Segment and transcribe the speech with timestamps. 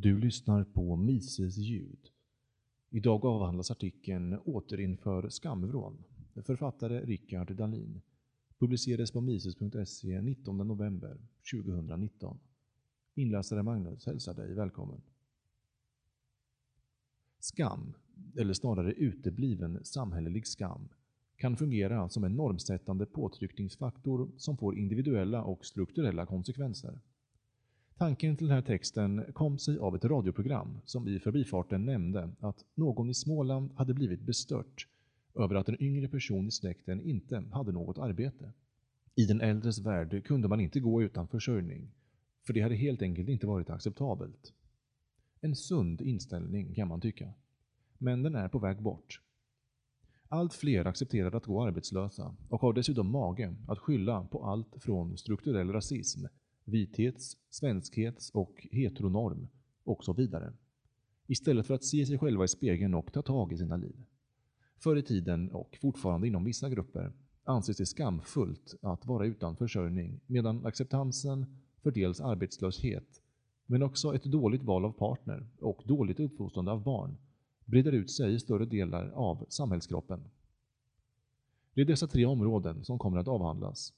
[0.00, 2.10] Du lyssnar på Mises ljud.
[2.90, 6.04] Idag avhandlas artikeln Återinför skamvrån.
[6.42, 8.00] Författare Rickard Dahlin.
[8.58, 11.16] Publicerades på mises.se 19 november
[11.52, 12.38] 2019.
[13.14, 15.00] Inläsare Magnus hälsar dig välkommen.
[17.38, 17.94] Skam,
[18.36, 20.88] eller snarare utebliven samhällelig skam,
[21.36, 27.00] kan fungera som en normsättande påtryckningsfaktor som får individuella och strukturella konsekvenser.
[27.98, 32.64] Tanken till den här texten kom sig av ett radioprogram som i förbifarten nämnde att
[32.74, 34.86] någon i Småland hade blivit bestört
[35.34, 38.52] över att en yngre person i släkten inte hade något arbete.
[39.14, 41.90] I den äldres värld kunde man inte gå utan försörjning,
[42.46, 44.52] för det hade helt enkelt inte varit acceptabelt.
[45.40, 47.32] En sund inställning kan man tycka,
[47.98, 49.20] men den är på väg bort.
[50.28, 55.16] Allt fler accepterar att gå arbetslösa och har dessutom mage att skylla på allt från
[55.16, 56.26] strukturell rasism
[56.68, 59.48] vithets, svenskhets och heteronorm
[59.84, 60.52] och så vidare.
[61.26, 63.96] Istället för att se sig själva i spegeln och ta tag i sina liv.
[64.78, 67.12] Förr i tiden, och fortfarande inom vissa grupper,
[67.44, 71.46] anses det skamfullt att vara utan försörjning medan acceptansen
[71.82, 73.22] för dels arbetslöshet,
[73.66, 77.16] men också ett dåligt val av partner och dåligt uppfostrande av barn
[77.64, 80.24] breder ut sig i större delar av samhällskroppen.
[81.74, 83.92] Det är dessa tre områden som kommer att avhandlas.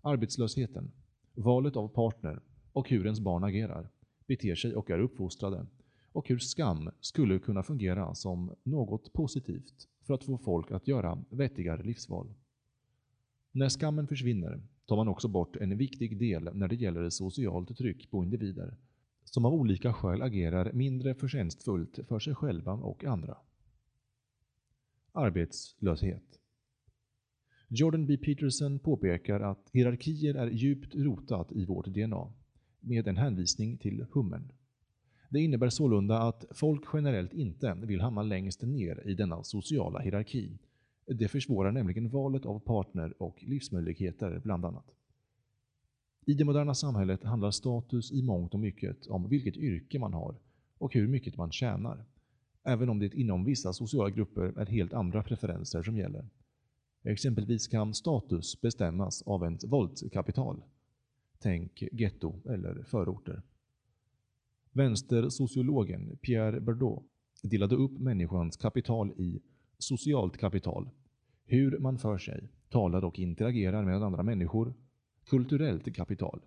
[0.00, 0.90] Arbetslösheten,
[1.34, 2.40] valet av partner
[2.72, 3.90] och hur ens barn agerar,
[4.26, 5.66] beter sig och är uppfostrade
[6.12, 11.24] och hur skam skulle kunna fungera som något positivt för att få folk att göra
[11.30, 12.34] vettigare livsval.
[13.52, 18.10] När skammen försvinner tar man också bort en viktig del när det gäller socialt tryck
[18.10, 18.76] på individer
[19.24, 23.38] som av olika skäl agerar mindre förtjänstfullt för sig själva och andra.
[25.12, 26.39] Arbetslöshet
[27.72, 28.16] Jordan B.
[28.16, 32.32] Peterson påpekar att hierarkier är djupt rotat i vårt DNA,
[32.80, 34.52] med en hänvisning till hummern.
[35.28, 40.58] Det innebär sålunda att folk generellt inte vill hamna längst ner i denna sociala hierarki.
[41.06, 44.94] Det försvårar nämligen valet av partner och livsmöjligheter bland annat.
[46.24, 50.34] I det moderna samhället handlar status i mångt och mycket om vilket yrke man har
[50.78, 52.04] och hur mycket man tjänar,
[52.62, 56.24] även om det inom vissa sociala grupper är helt andra preferenser som gäller.
[57.02, 60.62] Exempelvis kan status bestämmas av ens våldskapital.
[61.38, 63.42] Tänk getto eller förorter.
[64.72, 67.04] Vänstersociologen Pierre Bardot
[67.42, 69.40] delade upp människans kapital i
[69.78, 70.90] socialt kapital,
[71.44, 74.74] hur man för sig, talar och interagerar med andra människor,
[75.24, 76.40] kulturellt kapital,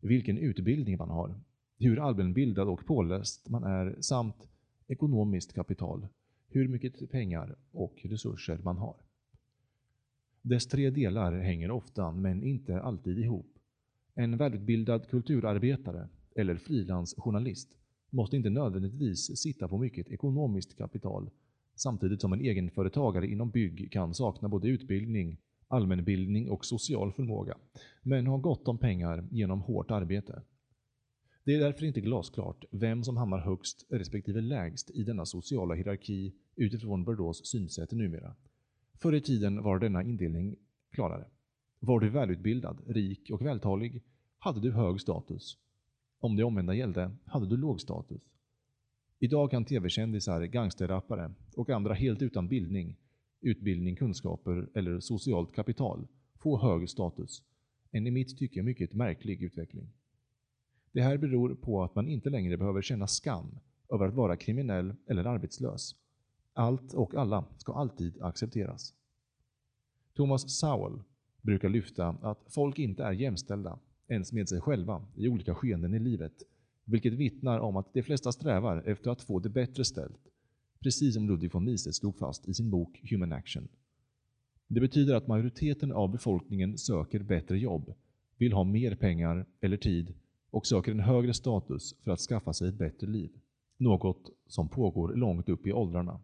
[0.00, 1.40] vilken utbildning man har,
[1.78, 4.48] hur allmänbildad och påläst man är samt
[4.86, 6.06] ekonomiskt kapital,
[6.48, 8.96] hur mycket pengar och resurser man har.
[10.42, 13.58] Dess tre delar hänger ofta, men inte alltid ihop.
[14.14, 17.68] En välutbildad kulturarbetare eller frilansjournalist
[18.10, 21.30] måste inte nödvändigtvis sitta på mycket ekonomiskt kapital,
[21.74, 27.56] samtidigt som en egenföretagare inom bygg kan sakna både utbildning, allmänbildning och social förmåga,
[28.02, 30.42] men ha gott om pengar genom hårt arbete.
[31.44, 36.34] Det är därför inte glasklart vem som hamnar högst respektive lägst i denna sociala hierarki
[36.56, 38.34] utifrån Bordeaux synsätt numera.
[39.02, 40.56] Förr i tiden var denna indelning
[40.90, 41.24] klarare.
[41.78, 44.02] Var du välutbildad, rik och vältalig
[44.38, 45.58] hade du hög status.
[46.18, 48.22] Om det omvända gällde hade du låg status.
[49.18, 52.96] Idag kan tv-kändisar, gangsterrappare och andra helt utan bildning,
[53.40, 56.06] utbildning, kunskaper eller socialt kapital
[56.38, 57.42] få hög status.
[57.90, 59.88] En i mitt tycke mycket märklig utveckling.
[60.92, 63.58] Det här beror på att man inte längre behöver känna skam
[63.88, 65.94] över att vara kriminell eller arbetslös
[66.60, 68.94] allt och alla ska alltid accepteras.
[70.14, 71.02] Thomas Sowell
[71.42, 73.78] brukar lyfta att folk inte är jämställda,
[74.08, 76.42] ens med sig själva, i olika skeenden i livet,
[76.84, 80.28] vilket vittnar om att de flesta strävar efter att få det bättre ställt,
[80.80, 83.68] precis som Ludwig von Mises slog fast i sin bok Human Action.
[84.66, 87.94] Det betyder att majoriteten av befolkningen söker bättre jobb,
[88.38, 90.14] vill ha mer pengar eller tid
[90.50, 93.30] och söker en högre status för att skaffa sig ett bättre liv.
[93.76, 96.20] Något som pågår långt upp i åldrarna.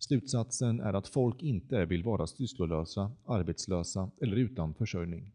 [0.00, 5.32] Slutsatsen är att folk inte vill vara sysslolösa, arbetslösa eller utan försörjning.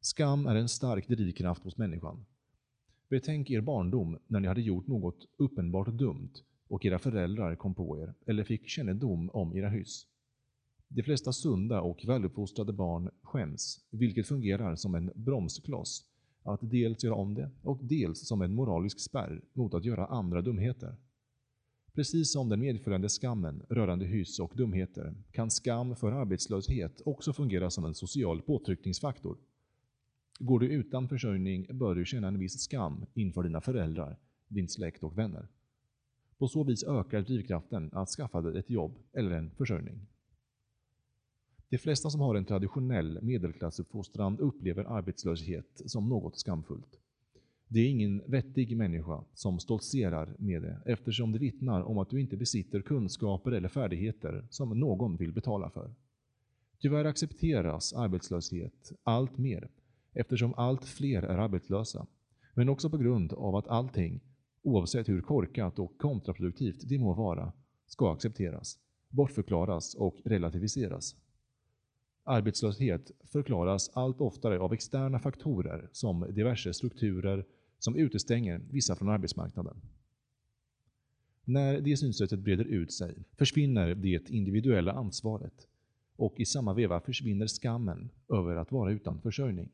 [0.00, 2.24] Skam är en stark drivkraft hos människan.
[3.08, 6.32] Betänk er barndom när ni hade gjort något uppenbart dumt
[6.68, 10.06] och era föräldrar kom på er eller fick kännedom om era hyss.
[10.88, 16.04] De flesta sunda och väluppfostrade barn skäms, vilket fungerar som en bromskloss
[16.42, 20.42] att dels göra om det och dels som en moralisk spärr mot att göra andra
[20.42, 20.96] dumheter.
[21.98, 27.70] Precis som den medföljande skammen rörande hyss och dumheter kan skam för arbetslöshet också fungera
[27.70, 29.38] som en social påtryckningsfaktor.
[30.38, 34.16] Går du utan försörjning bör du känna en viss skam inför dina föräldrar
[34.48, 35.48] din släkt och vänner.
[36.36, 40.06] På så vis ökar drivkraften att skaffa dig ett jobb eller en försörjning.
[41.68, 46.98] De flesta som har en traditionell medelklassuppfostran upplever arbetslöshet som något skamfullt.
[47.70, 52.20] Det är ingen vettig människa som stoltserar med det eftersom det vittnar om att du
[52.20, 55.94] inte besitter kunskaper eller färdigheter som någon vill betala för.
[56.78, 59.68] Tyvärr accepteras arbetslöshet allt mer
[60.12, 62.06] eftersom allt fler är arbetslösa,
[62.54, 64.20] men också på grund av att allting,
[64.62, 67.52] oavsett hur korkat och kontraproduktivt det må vara,
[67.86, 68.78] ska accepteras,
[69.08, 71.16] bortförklaras och relativiseras.
[72.24, 77.44] Arbetslöshet förklaras allt oftare av externa faktorer som diverse strukturer
[77.78, 79.76] som utestänger vissa från arbetsmarknaden.
[81.44, 85.68] När det synsättet breder ut sig försvinner det individuella ansvaret
[86.16, 89.70] och i samma veva försvinner skammen över att vara utan försörjning,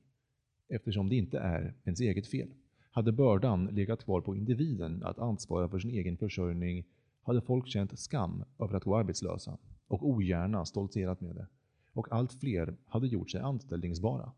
[0.68, 2.48] eftersom det inte är ens eget fel.
[2.90, 6.84] Hade bördan legat kvar på individen att ansvara för sin egen försörjning
[7.22, 9.58] hade folk känt skam över att gå arbetslösa
[9.88, 11.46] och ogärna stoltserat med det
[11.92, 14.32] och allt fler hade gjort sig anställningsbara.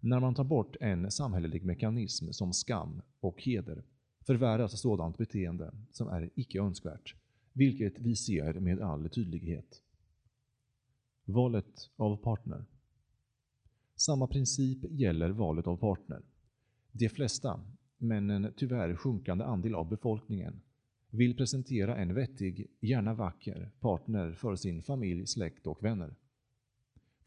[0.00, 3.84] När man tar bort en samhällelig mekanism som skam och heder
[4.20, 7.14] förvärras sådant beteende som är icke önskvärt,
[7.52, 9.82] vilket vi ser med all tydlighet.
[11.24, 12.64] Valet av partner
[13.96, 16.22] Samma princip gäller valet av partner.
[16.92, 17.60] De flesta,
[17.96, 20.60] men en tyvärr sjunkande andel av befolkningen,
[21.10, 26.14] vill presentera en vettig, gärna vacker, partner för sin familj, släkt och vänner.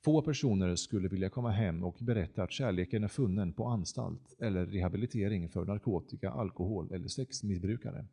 [0.03, 4.65] Få personer skulle vilja komma hem och berätta att kärleken är funnen på anstalt eller
[4.65, 8.05] rehabilitering för narkotika, alkohol eller sexmissbrukare.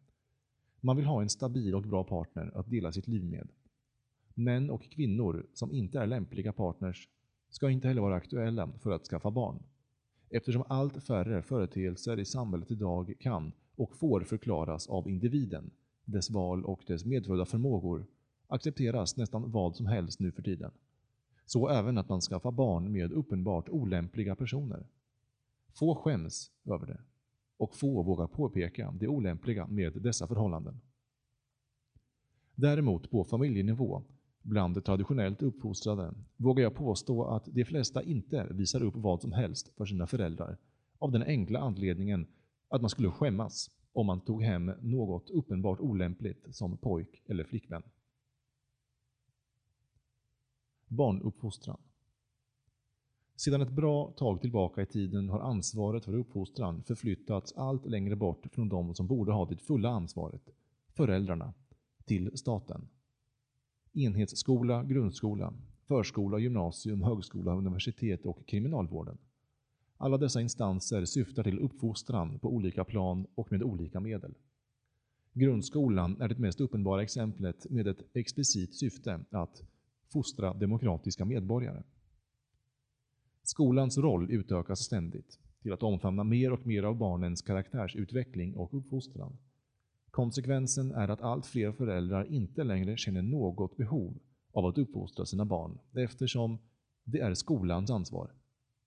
[0.80, 3.48] Man vill ha en stabil och bra partner att dela sitt liv med.
[4.34, 7.08] Män och kvinnor som inte är lämpliga partners
[7.50, 9.62] ska inte heller vara aktuella för att skaffa barn.
[10.30, 15.70] Eftersom allt färre företeelser i samhället idag kan och får förklaras av individen,
[16.04, 18.06] dess val och dess medfödda förmågor,
[18.46, 20.70] accepteras nästan vad som helst nu för tiden.
[21.48, 24.86] Så även att man skaffar barn med uppenbart olämpliga personer.
[25.78, 27.00] Få skäms över det
[27.56, 30.80] och få vågar påpeka det olämpliga med dessa förhållanden.
[32.54, 34.02] Däremot på familjenivå,
[34.42, 39.68] bland traditionellt uppfostrade, vågar jag påstå att de flesta inte visar upp vad som helst
[39.76, 40.58] för sina föräldrar
[40.98, 42.26] av den enkla anledningen
[42.68, 47.82] att man skulle skämmas om man tog hem något uppenbart olämpligt som pojk eller flickvän.
[50.88, 51.80] Barnuppfostran
[53.36, 58.46] Sedan ett bra tag tillbaka i tiden har ansvaret för uppfostran förflyttats allt längre bort
[58.52, 60.42] från de som borde ha det fulla ansvaret,
[60.88, 61.54] föräldrarna,
[62.04, 62.88] till staten.
[63.92, 65.54] Enhetsskola, grundskola,
[65.84, 69.18] förskola, gymnasium, högskola, universitet och kriminalvården.
[69.96, 74.34] Alla dessa instanser syftar till uppfostran på olika plan och med olika medel.
[75.32, 79.62] Grundskolan är det mest uppenbara exemplet med ett explicit syfte att
[80.08, 81.82] fostra demokratiska medborgare.
[83.42, 89.38] Skolans roll utökas ständigt till att omfamna mer och mer av barnens karaktärsutveckling och uppfostran.
[90.10, 94.18] Konsekvensen är att allt fler föräldrar inte längre känner något behov
[94.52, 96.58] av att uppfostra sina barn eftersom
[97.04, 98.30] det är skolans ansvar.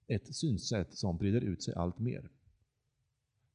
[0.07, 2.29] Ett synsätt som breder ut sig allt mer.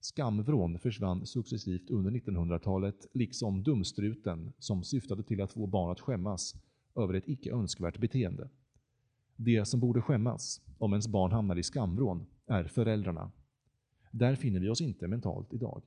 [0.00, 6.54] Skamvrån försvann successivt under 1900-talet liksom dumstruten som syftade till att få barn att skämmas
[6.96, 8.48] över ett icke önskvärt beteende.
[9.36, 13.32] Det som borde skämmas om ens barn hamnar i skamvrån är föräldrarna.
[14.10, 15.82] Där finner vi oss inte mentalt idag.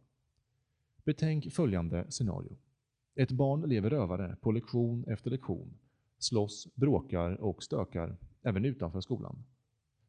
[1.04, 2.58] Betänk följande scenario.
[3.16, 5.78] Ett barn lever rövare på lektion efter lektion,
[6.18, 9.44] slåss, bråkar och stökar även utanför skolan.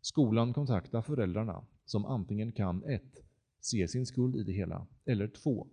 [0.01, 3.03] Skolan kontaktar föräldrarna som antingen kan 1.
[3.61, 5.69] Se sin skuld i det hela, eller 2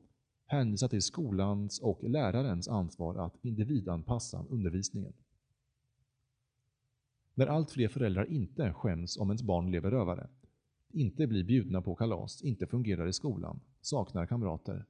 [0.47, 5.13] hänvisa till skolans och lärarens ansvar att individanpassa undervisningen.
[7.33, 10.27] När allt fler föräldrar inte skäms om ens barn lever rövare,
[10.91, 14.85] inte blir bjudna på kalas, inte fungerar i skolan, saknar kamrater.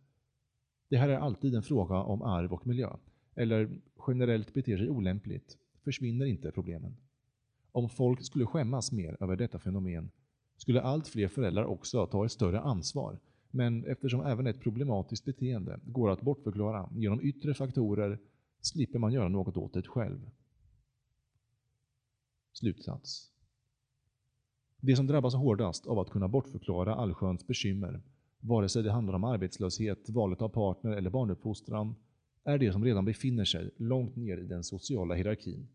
[0.90, 2.96] Det här är alltid en fråga om arv och miljö,
[3.36, 6.98] eller generellt beter sig olämpligt, försvinner inte problemen.
[7.72, 10.12] Om folk skulle skämmas mer över detta fenomen
[10.58, 13.20] skulle allt fler föräldrar också ta ett större ansvar
[13.52, 18.20] men eftersom även ett problematiskt beteende går att bortförklara genom yttre faktorer
[18.62, 20.30] slipper man göra något åt det själv.
[22.54, 23.32] Slutsats.
[24.82, 28.02] Det som drabbas hårdast av att kunna bortförklara allsköns bekymmer,
[28.40, 31.96] vare sig det handlar om arbetslöshet, valet av partner eller barnuppfostran,
[32.44, 35.68] är det som redan befinner sig långt ner i den sociala hierarkin,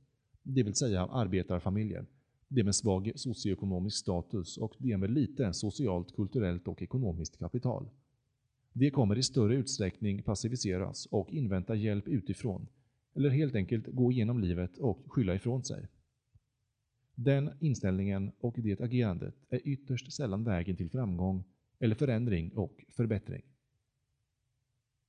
[0.43, 2.07] det vill säga arbetarfamiljer,
[2.55, 7.89] det med svag socioekonomisk status och det med lite socialt, kulturellt och ekonomiskt kapital.
[8.73, 12.67] De kommer i större utsträckning passiviseras och invänta hjälp utifrån,
[13.15, 15.89] eller helt enkelt gå igenom livet och skylla ifrån sig.
[17.15, 21.45] Den inställningen och det agerandet är ytterst sällan vägen till framgång
[21.79, 23.43] eller förändring och förbättring.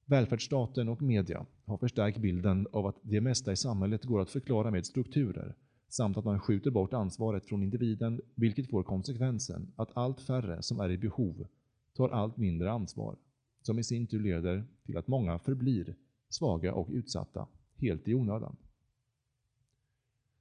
[0.06, 4.72] Välfärdsstaten och media har förstärkt bilden av att det mesta i samhället går att förklara
[4.72, 5.56] med strukturer
[5.94, 10.80] samt att man skjuter bort ansvaret från individen vilket får konsekvensen att allt färre som
[10.80, 11.48] är i behov
[11.94, 13.16] tar allt mindre ansvar,
[13.62, 15.96] som i sin tur leder till att många förblir
[16.30, 18.56] svaga och utsatta, helt i onödan.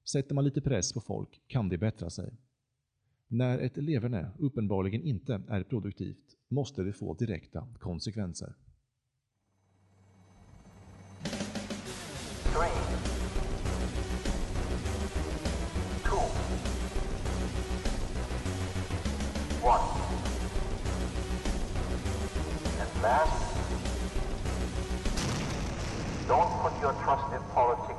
[0.04, 2.32] Sätter man lite press på folk kan det bättra sig.
[3.28, 8.54] När ett leverne uppenbarligen inte är produktivt måste det få direkta konsekvenser.
[23.02, 23.56] Last,
[26.28, 27.91] don't put your trust in politics